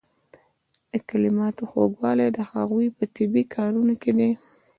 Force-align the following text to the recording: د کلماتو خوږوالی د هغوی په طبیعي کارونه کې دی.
د 0.91 0.93
کلماتو 1.09 1.63
خوږوالی 1.69 2.27
د 2.33 2.39
هغوی 2.51 2.87
په 2.97 3.03
طبیعي 3.15 3.43
کارونه 3.55 3.93
کې 4.01 4.11
دی. 4.17 4.31